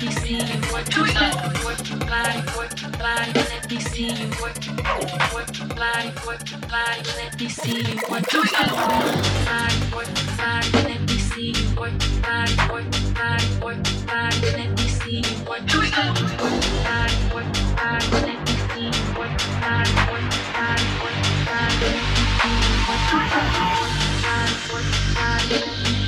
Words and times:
Let 0.00 0.08
me 0.08 0.14
see 0.22 0.32
you 0.32 0.72
work 0.72 0.96
your 0.96 1.04
work 1.04 1.90
your 1.90 1.98
body, 2.08 2.40
work 2.56 2.80
your 2.80 2.90
body. 2.92 3.32
Let 3.34 3.70
me 3.70 3.80
see 3.80 4.08
you 4.08 4.30
work 4.40 4.64
your 4.64 4.74
body, 4.76 5.12
work 5.34 5.58
your 5.58 5.68
body, 5.76 6.08
work 6.26 6.50
your 6.50 6.60
body. 6.72 7.02
Let 7.20 7.38
me 7.38 7.48
see 7.50 7.82
you 7.84 8.00
work 8.08 8.32
your 8.32 8.44
body, 8.48 8.72
work 8.80 9.12
your 9.20 9.44
body, 9.44 9.76
work 9.92 10.08
your 10.08 10.36
body. 10.40 10.72
Let 10.88 11.00
me 11.04 11.18
see 11.18 11.52
you 11.52 11.76
work 11.76 11.92
your 12.00 12.22
body, 12.22 12.56
work 12.72 12.88
your 12.96 13.12
body, 13.12 13.44
work 13.60 13.76
your 13.92 14.00
body. 14.08 14.40
Let 14.56 14.70
me 14.72 14.88
see 14.88 15.20
you 15.20 15.36
work 15.44 15.68
your 15.68 15.84
body, 15.92 16.24
work 16.24 16.64
your 16.64 16.80
body, 16.80 17.16
work 17.36 17.52
your 17.60 17.68
body. 17.76 18.08
Let 18.24 18.40
me 18.40 18.56
see 18.72 18.88
you 18.88 19.04
work 19.20 19.36
your 19.36 19.60
body, 19.60 19.92
work 20.08 20.24
your 20.32 20.48
body, 20.56 20.88
work 21.04 21.20
your 21.28 21.44
body. 21.44 21.92
Let 21.92 22.08
me 22.08 22.24
see 22.40 22.56
you 22.56 22.72
work 22.88 23.04
your 23.12 23.24
body, 23.28 23.68
work 23.76 24.00
your 24.00 24.16
body, 24.24 24.56
work 24.72 24.88
your 24.96 25.60
body. 25.84 25.99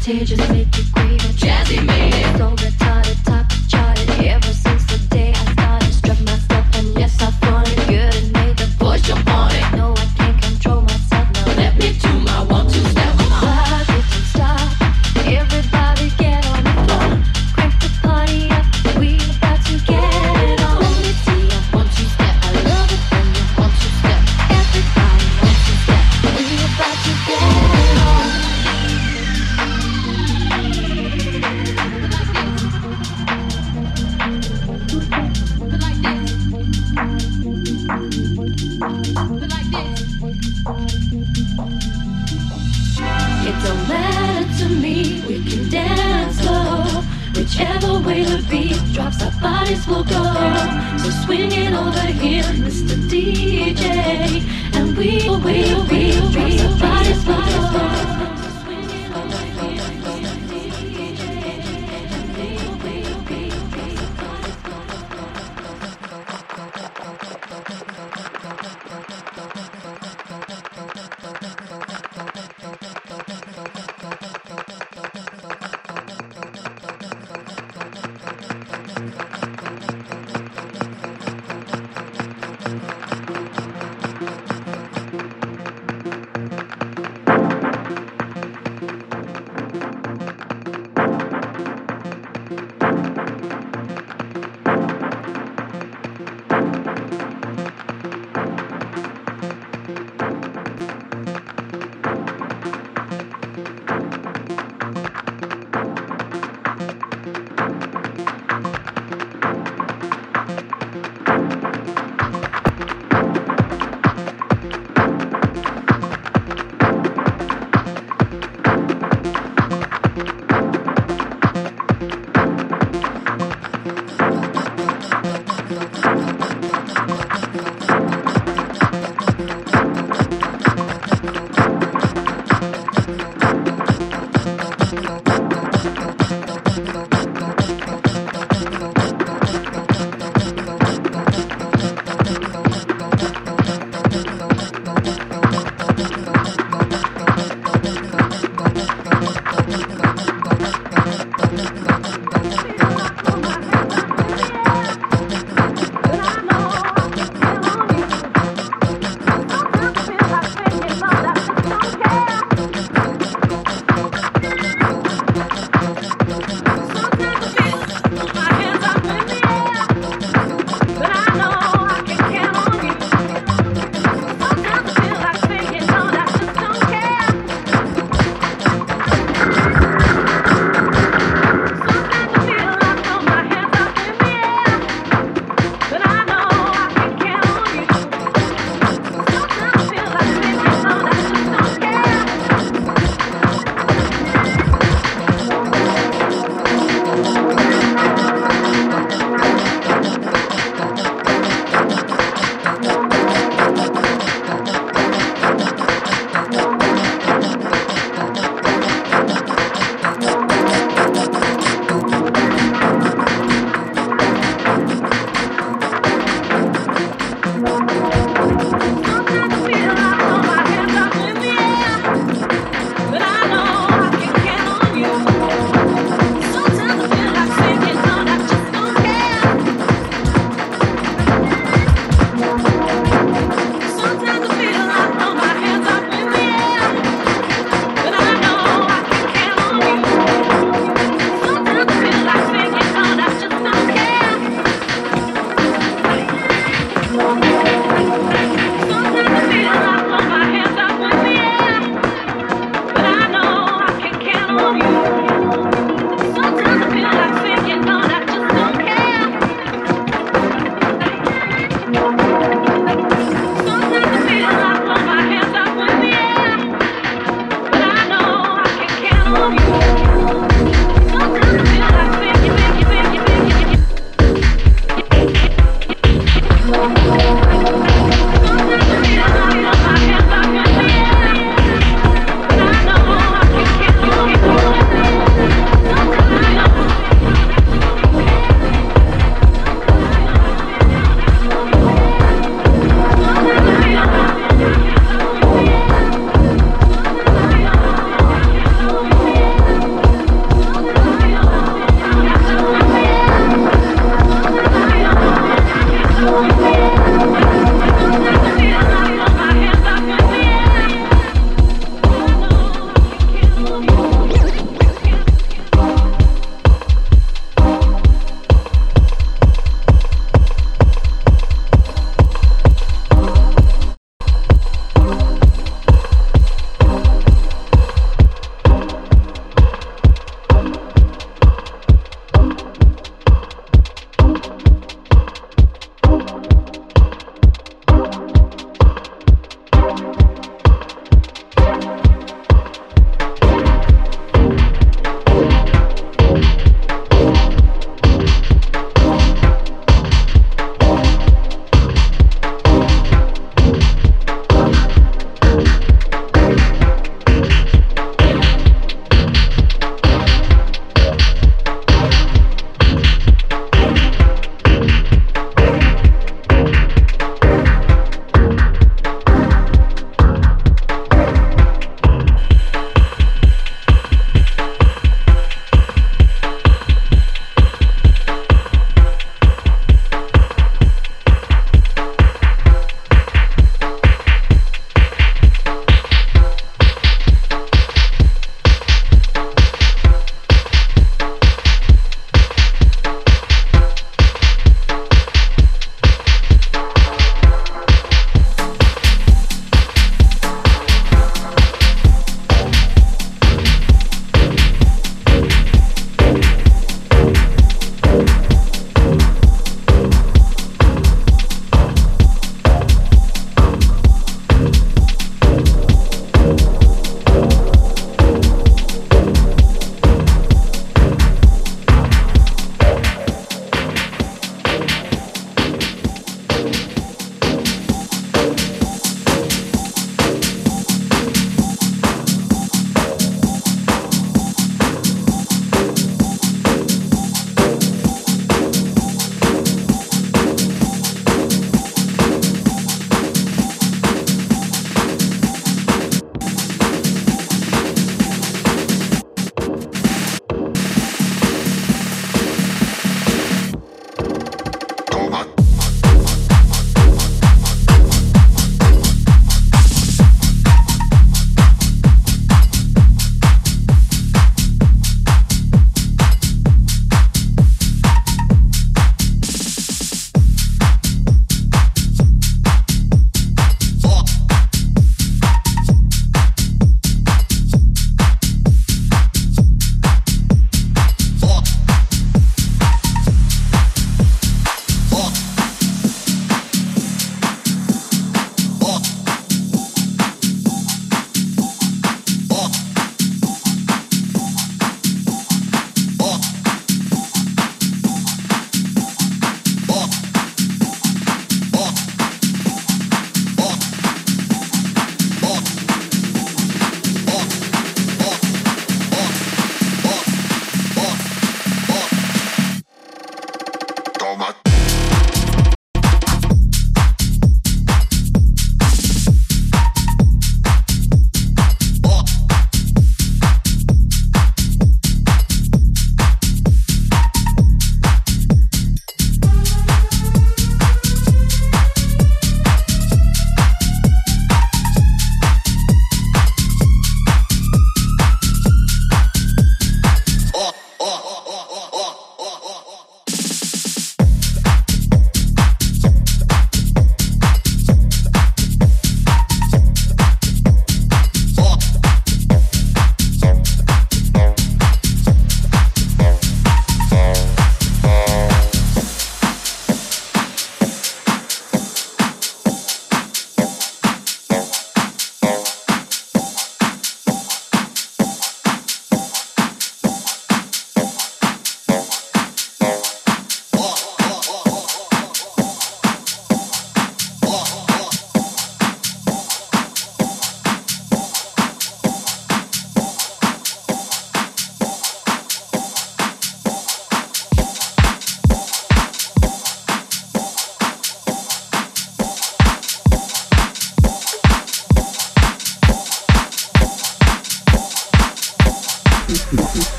contagious, 0.00 0.48
make 0.48 0.78
you 0.78 0.99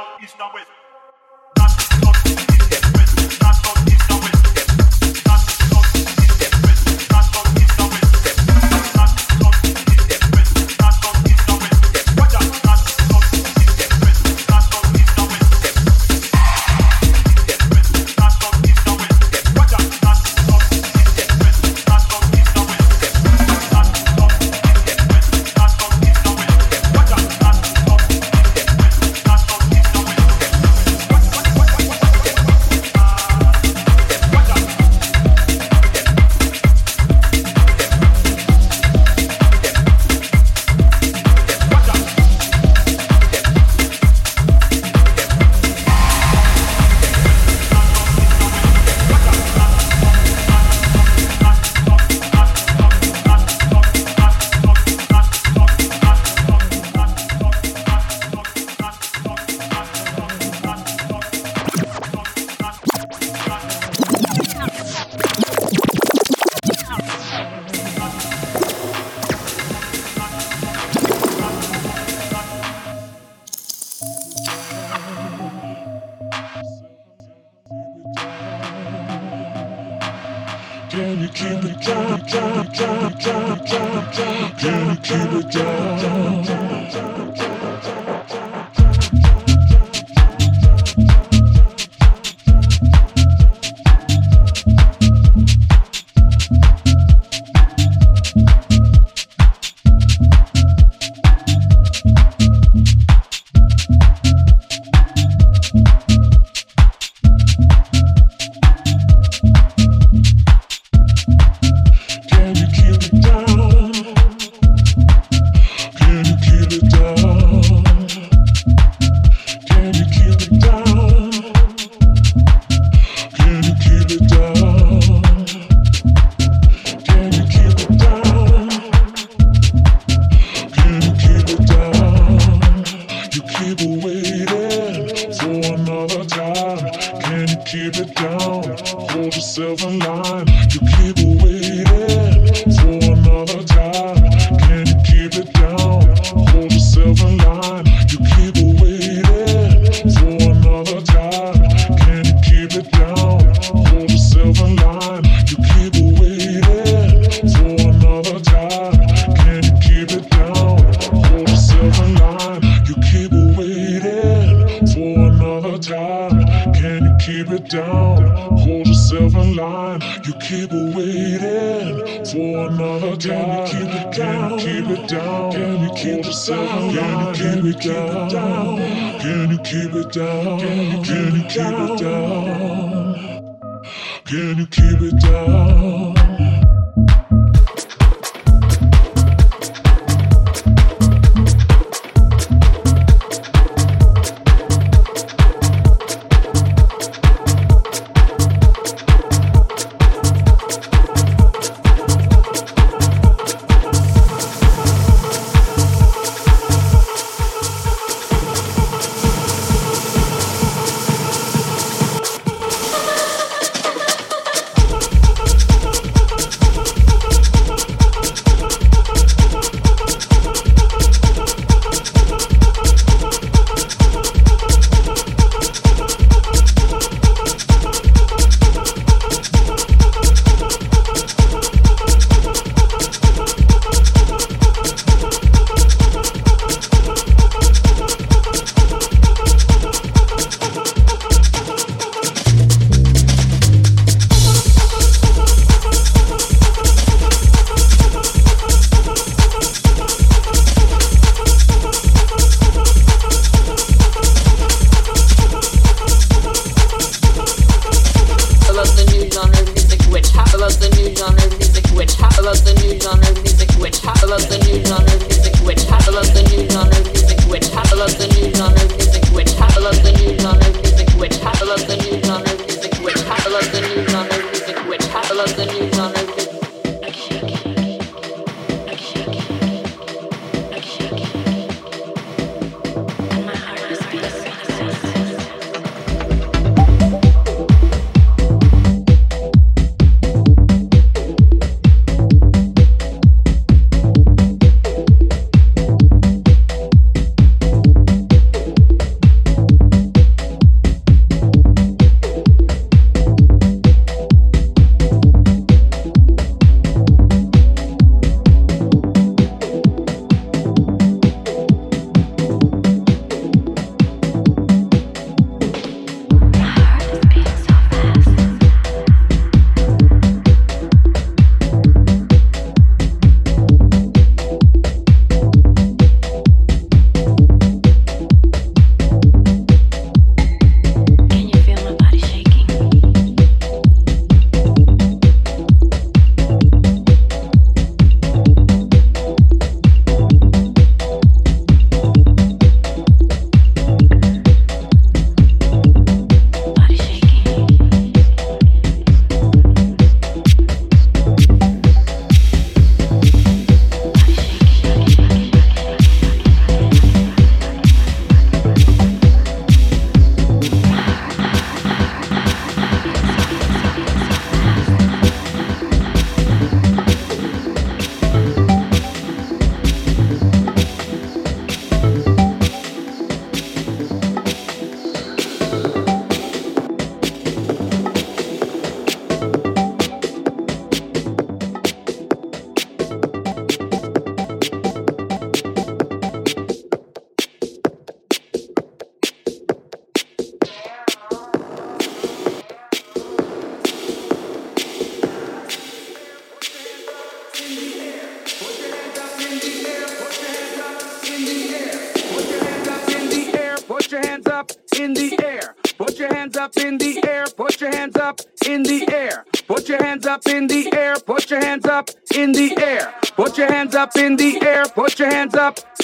north, 0.00 0.22
east, 0.22 0.36
and 0.40 0.54
west. 0.54 0.89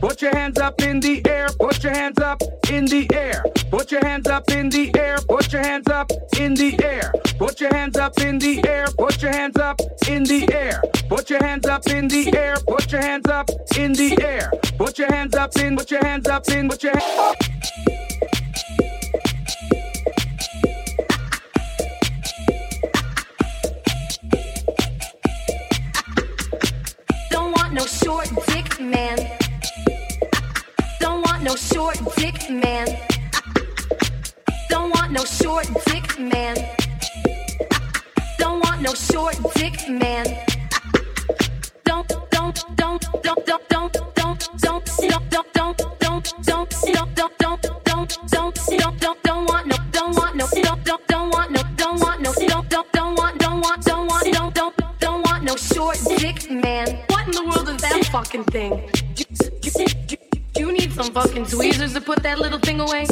Put 0.00 0.22
your 0.22 0.34
hands 0.34 0.58
up 0.58 0.80
in 0.80 0.98
the 1.00 1.20
air. 1.28 1.48
Put 1.58 1.84
your 1.84 1.92
hands 1.92 2.18
up 2.20 2.40
in 2.70 2.86
the 2.86 3.06
air. 3.12 3.44
Put 3.70 3.92
your 3.92 4.02
hands 4.02 4.26
up 4.28 4.50
in 4.50 4.70
the 4.70 4.90
air. 4.98 5.18
Put 5.28 5.52
your 5.52 5.62
hands 5.62 5.88
up 5.90 6.10
in 6.38 6.54
the 6.54 6.82
air. 6.82 7.12
Put 7.38 7.60
your 7.60 7.70
hands 7.70 7.98
up 7.98 8.14
in 8.18 8.38
the 8.38 8.64
air. 8.64 8.86
Put 8.96 9.22
your 9.22 9.32
hands 9.32 9.58
up 9.58 9.80
in 10.08 10.24
the 10.24 10.52
air. 10.54 10.82
Put 11.08 11.28
your 11.28 11.42
hands 11.42 11.66
up 11.66 11.86
in 11.88 12.08
the 12.08 12.34
air. 12.34 12.56
Put 12.66 12.92
your 12.92 13.02
hands 13.02 13.28
up 13.28 13.50
in 13.76 13.92
the 13.92 14.18
air. 14.22 14.50
Put 14.78 14.98
your 14.98 15.12
hands 15.12 15.34
up 15.34 15.56
in. 15.58 15.76
Put 15.76 15.90
your 15.90 16.04
hands 16.04 16.28
up 16.28 16.48
in. 16.48 16.68
Put 16.68 16.82
your 16.82 16.96
hands. 16.96 17.36
Don't 27.30 27.52
want 27.52 27.74
no 27.74 27.84
short 27.86 28.28
no 31.50 31.56
short 31.56 31.98
dick 32.16 32.48
man. 32.48 32.86
Don't 34.68 34.94
want 34.94 35.10
no 35.10 35.24
short 35.24 35.66
dick 35.86 36.16
man. 36.16 36.54
Don't 38.38 38.60
want 38.60 38.82
no 38.82 38.94
short 38.94 39.36
dick 39.56 39.76
man. 39.88 40.26
Don't 41.84 42.06
don't 42.06 42.30
don't 42.30 42.64
don't 42.76 43.02
don't 43.24 43.46
don't 43.46 43.66
don't 43.68 44.06
don't 44.14 44.40
don't 44.60 44.84
don't 45.02 45.08
don't 45.08 45.26
don't 45.26 45.76
don't 45.80 46.34
don't 46.38 46.62
don't 46.86 47.26
don't 47.42 48.14
don't 48.30 48.54
don't 48.70 49.00
don't 49.00 49.22
don't 49.24 49.46
want 49.48 49.66
no 49.66 49.76
don't 49.90 50.14
want 50.14 50.38
don't 50.38 50.84
don't 50.84 51.08
don't 51.08 51.30
want 51.32 51.50
no 51.50 51.62
don't 51.74 52.00
want 52.00 52.20
no 52.20 52.32
don't 52.32 52.68
don't 52.68 52.92
don't 52.92 53.16
want 53.16 53.38
don't 53.40 53.60
want 53.60 53.84
don't 53.84 54.06
want 54.06 54.32
don't 54.32 54.54
don't 54.54 55.00
don't 55.00 55.22
want 55.26 55.42
no 55.42 55.56
short 55.56 55.98
dick 56.16 56.48
man. 56.48 56.86
What 57.08 57.26
in 57.26 57.32
the 57.32 57.42
world 57.42 57.68
is 57.70 57.82
that 57.82 58.08
fucking 58.12 58.44
thing? 58.44 58.99
Some 61.02 61.12
fucking 61.14 61.46
tweezers 61.46 61.94
to 61.94 62.00
put 62.00 62.22
that 62.22 62.38
little 62.38 62.58
thing 62.58 62.78
away. 62.80 63.06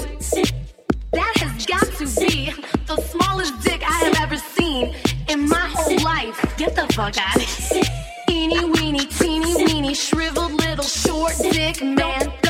That 1.12 1.32
has 1.36 1.64
got 1.64 1.86
to 1.96 2.04
be 2.20 2.52
the 2.86 3.00
smallest 3.00 3.62
dick 3.62 3.82
I 3.82 3.98
have 4.04 4.16
ever 4.20 4.36
seen 4.36 4.94
in 5.28 5.48
my 5.48 5.70
whole 5.72 5.98
life. 6.02 6.38
Get 6.58 6.74
the 6.74 6.86
fuck 6.92 7.16
out 7.16 7.36
of 7.36 7.42
here. 7.42 7.82
Eeny 8.28 8.64
weeny, 8.66 9.06
teeny 9.06 9.64
weeny, 9.64 9.94
shriveled 9.94 10.52
little 10.52 10.84
short 10.84 11.32
dick 11.40 11.82
man. 11.82 12.47